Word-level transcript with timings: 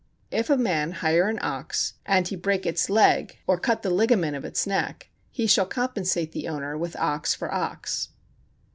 If 0.31 0.49
a 0.49 0.57
man 0.57 0.93
hire 0.93 1.29
an 1.29 1.37
ox, 1.43 1.93
and 2.07 2.27
he 2.27 2.35
break 2.35 2.65
its 2.65 2.89
leg 2.89 3.37
or 3.45 3.59
cut 3.59 3.83
the 3.83 3.91
ligament 3.91 4.35
of 4.35 4.43
its 4.43 4.65
neck, 4.65 5.11
he 5.29 5.45
shall 5.45 5.67
compensate 5.67 6.31
the 6.31 6.47
owner 6.47 6.75
with 6.75 6.95
ox 6.95 7.35
for 7.35 7.53
ox. 7.53 8.09